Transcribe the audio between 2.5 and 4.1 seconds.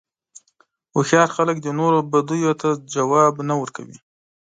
ته ځواب نه ورکوي.